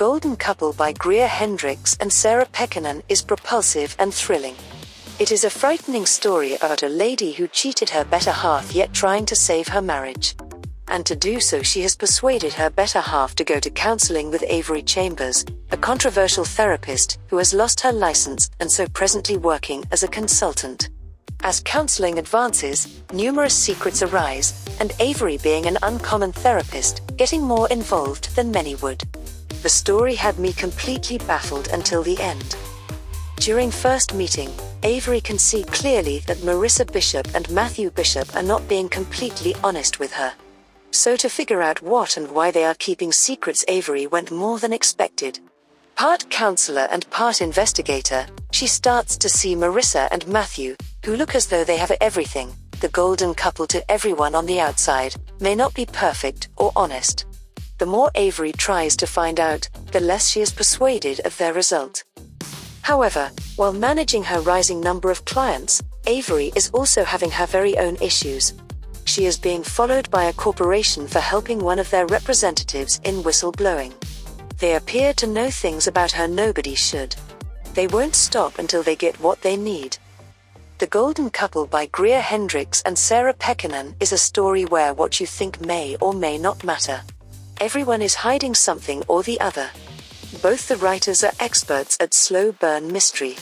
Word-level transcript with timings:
Golden 0.00 0.34
Couple 0.34 0.72
by 0.72 0.94
Greer 0.94 1.28
Hendricks 1.28 1.94
and 2.00 2.10
Sarah 2.10 2.46
Pekkanen 2.46 3.02
is 3.10 3.20
propulsive 3.20 3.94
and 3.98 4.14
thrilling. 4.14 4.56
It 5.18 5.30
is 5.30 5.44
a 5.44 5.50
frightening 5.50 6.06
story 6.06 6.54
about 6.54 6.82
a 6.82 6.88
lady 6.88 7.32
who 7.32 7.46
cheated 7.46 7.90
her 7.90 8.02
better 8.06 8.30
half 8.30 8.74
yet 8.74 8.94
trying 8.94 9.26
to 9.26 9.36
save 9.36 9.68
her 9.68 9.82
marriage. 9.82 10.36
And 10.88 11.04
to 11.04 11.14
do 11.14 11.38
so, 11.38 11.60
she 11.60 11.82
has 11.82 11.96
persuaded 11.96 12.54
her 12.54 12.70
better 12.70 13.02
half 13.02 13.34
to 13.34 13.44
go 13.44 13.60
to 13.60 13.68
counseling 13.68 14.30
with 14.30 14.42
Avery 14.48 14.80
Chambers, 14.80 15.44
a 15.70 15.76
controversial 15.76 16.46
therapist 16.46 17.18
who 17.28 17.36
has 17.36 17.52
lost 17.52 17.80
her 17.80 17.92
license 17.92 18.48
and 18.58 18.72
so 18.72 18.86
presently 18.86 19.36
working 19.36 19.84
as 19.92 20.02
a 20.02 20.08
consultant. 20.08 20.88
As 21.42 21.60
counseling 21.60 22.18
advances, 22.18 23.02
numerous 23.12 23.52
secrets 23.54 24.02
arise, 24.02 24.66
and 24.80 24.94
Avery, 24.98 25.36
being 25.36 25.66
an 25.66 25.76
uncommon 25.82 26.32
therapist, 26.32 27.02
getting 27.18 27.42
more 27.42 27.68
involved 27.68 28.34
than 28.34 28.50
many 28.50 28.76
would. 28.76 29.02
The 29.62 29.68
story 29.68 30.14
had 30.14 30.38
me 30.38 30.52
completely 30.52 31.18
baffled 31.18 31.68
until 31.68 32.02
the 32.02 32.18
end. 32.20 32.56
During 33.36 33.70
first 33.70 34.14
meeting, 34.14 34.50
Avery 34.82 35.20
can 35.20 35.38
see 35.38 35.64
clearly 35.64 36.20
that 36.26 36.38
Marissa 36.38 36.90
Bishop 36.90 37.28
and 37.34 37.50
Matthew 37.50 37.90
Bishop 37.90 38.34
are 38.34 38.42
not 38.42 38.68
being 38.68 38.88
completely 38.88 39.54
honest 39.62 39.98
with 39.98 40.12
her. 40.12 40.34
So 40.90 41.16
to 41.16 41.28
figure 41.28 41.62
out 41.62 41.82
what 41.82 42.16
and 42.16 42.30
why 42.30 42.50
they 42.50 42.64
are 42.64 42.74
keeping 42.74 43.12
secrets 43.12 43.64
Avery 43.68 44.06
went 44.06 44.30
more 44.30 44.58
than 44.58 44.72
expected. 44.72 45.38
Part 45.94 46.28
counselor 46.30 46.88
and 46.90 47.08
part 47.10 47.40
investigator, 47.40 48.26
she 48.52 48.66
starts 48.66 49.16
to 49.18 49.28
see 49.28 49.54
Marissa 49.54 50.08
and 50.10 50.26
Matthew, 50.26 50.76
who 51.04 51.16
look 51.16 51.34
as 51.34 51.46
though 51.46 51.64
they 51.64 51.76
have 51.76 51.92
everything, 52.00 52.54
the 52.80 52.88
golden 52.88 53.34
couple 53.34 53.66
to 53.68 53.90
everyone 53.90 54.34
on 54.34 54.46
the 54.46 54.60
outside, 54.60 55.14
may 55.40 55.54
not 55.54 55.74
be 55.74 55.86
perfect 55.86 56.48
or 56.56 56.72
honest. 56.74 57.26
The 57.80 57.86
more 57.86 58.10
Avery 58.14 58.52
tries 58.52 58.94
to 58.96 59.06
find 59.06 59.40
out, 59.40 59.66
the 59.90 60.00
less 60.00 60.28
she 60.28 60.42
is 60.42 60.52
persuaded 60.52 61.20
of 61.24 61.34
their 61.38 61.54
result. 61.54 62.04
However, 62.82 63.30
while 63.56 63.72
managing 63.72 64.22
her 64.24 64.42
rising 64.42 64.82
number 64.82 65.10
of 65.10 65.24
clients, 65.24 65.82
Avery 66.06 66.52
is 66.54 66.68
also 66.74 67.04
having 67.04 67.30
her 67.30 67.46
very 67.46 67.78
own 67.78 67.96
issues. 68.02 68.52
She 69.06 69.24
is 69.24 69.38
being 69.38 69.62
followed 69.62 70.10
by 70.10 70.24
a 70.24 70.34
corporation 70.34 71.08
for 71.08 71.20
helping 71.20 71.58
one 71.58 71.78
of 71.78 71.88
their 71.88 72.04
representatives 72.04 73.00
in 73.04 73.22
whistleblowing. 73.22 73.94
They 74.58 74.74
appear 74.74 75.14
to 75.14 75.26
know 75.26 75.50
things 75.50 75.86
about 75.86 76.12
her 76.12 76.28
nobody 76.28 76.74
should. 76.74 77.16
They 77.72 77.86
won't 77.86 78.14
stop 78.14 78.58
until 78.58 78.82
they 78.82 78.94
get 78.94 79.18
what 79.20 79.40
they 79.40 79.56
need. 79.56 79.96
The 80.76 80.86
Golden 80.86 81.30
Couple 81.30 81.64
by 81.66 81.86
Greer 81.86 82.20
Hendricks 82.20 82.82
and 82.82 82.98
Sarah 82.98 83.32
Pekkanen 83.32 83.94
is 84.00 84.12
a 84.12 84.18
story 84.18 84.66
where 84.66 84.92
what 84.92 85.18
you 85.18 85.26
think 85.26 85.62
may 85.62 85.96
or 86.02 86.12
may 86.12 86.36
not 86.36 86.62
matter. 86.62 87.00
Everyone 87.60 88.00
is 88.00 88.14
hiding 88.14 88.54
something 88.54 89.02
or 89.06 89.22
the 89.22 89.38
other. 89.38 89.68
Both 90.40 90.66
the 90.66 90.78
writers 90.78 91.22
are 91.22 91.34
experts 91.38 91.94
at 92.00 92.14
slow 92.14 92.52
burn 92.52 92.90
mystery. 92.90 93.36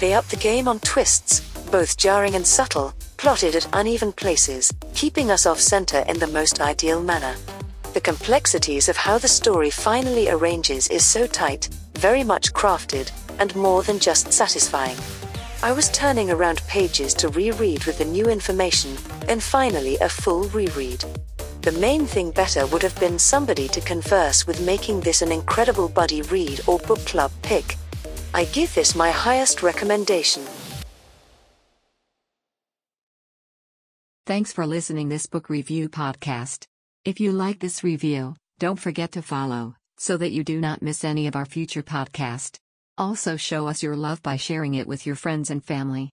They 0.00 0.14
up 0.14 0.24
the 0.28 0.36
game 0.36 0.66
on 0.66 0.80
twists, 0.80 1.40
both 1.70 1.98
jarring 1.98 2.36
and 2.36 2.46
subtle, 2.46 2.94
plotted 3.18 3.54
at 3.54 3.68
uneven 3.74 4.12
places, 4.12 4.72
keeping 4.94 5.30
us 5.30 5.44
off 5.44 5.60
center 5.60 5.98
in 6.08 6.18
the 6.18 6.26
most 6.26 6.62
ideal 6.62 7.02
manner. 7.02 7.36
The 7.92 8.00
complexities 8.00 8.88
of 8.88 8.96
how 8.96 9.18
the 9.18 9.28
story 9.28 9.68
finally 9.68 10.30
arranges 10.30 10.88
is 10.88 11.04
so 11.04 11.26
tight, 11.26 11.68
very 11.98 12.24
much 12.24 12.54
crafted, 12.54 13.12
and 13.38 13.54
more 13.54 13.82
than 13.82 13.98
just 13.98 14.32
satisfying. 14.32 14.96
I 15.62 15.72
was 15.72 15.90
turning 15.90 16.30
around 16.30 16.62
pages 16.66 17.12
to 17.12 17.28
reread 17.28 17.84
with 17.84 17.98
the 17.98 18.06
new 18.06 18.24
information, 18.24 18.96
and 19.28 19.42
finally 19.42 19.98
a 19.98 20.08
full 20.08 20.44
reread. 20.44 21.04
The 21.62 21.72
main 21.72 22.06
thing 22.06 22.30
better 22.30 22.66
would 22.68 22.82
have 22.82 22.98
been 22.98 23.18
somebody 23.18 23.68
to 23.68 23.82
converse 23.82 24.46
with 24.46 24.64
making 24.64 25.00
this 25.00 25.20
an 25.20 25.30
incredible 25.30 25.90
buddy 25.90 26.22
read 26.22 26.62
or 26.66 26.78
book 26.78 27.00
club 27.00 27.30
pick. 27.42 27.76
I 28.32 28.46
give 28.46 28.74
this 28.74 28.94
my 28.94 29.10
highest 29.10 29.62
recommendation. 29.62 30.42
Thanks 34.26 34.54
for 34.54 34.66
listening 34.66 35.10
this 35.10 35.26
book 35.26 35.50
review 35.50 35.90
podcast. 35.90 36.64
If 37.04 37.20
you 37.20 37.32
like 37.32 37.58
this 37.58 37.84
review, 37.84 38.36
don't 38.58 38.80
forget 38.80 39.12
to 39.12 39.22
follow 39.22 39.74
so 39.98 40.16
that 40.16 40.32
you 40.32 40.42
do 40.42 40.58
not 40.58 40.80
miss 40.80 41.04
any 41.04 41.26
of 41.26 41.36
our 41.36 41.44
future 41.44 41.82
podcast. 41.82 42.56
Also 42.96 43.36
show 43.36 43.66
us 43.66 43.82
your 43.82 43.96
love 43.96 44.22
by 44.22 44.36
sharing 44.36 44.72
it 44.72 44.86
with 44.86 45.04
your 45.04 45.16
friends 45.16 45.50
and 45.50 45.62
family. 45.62 46.08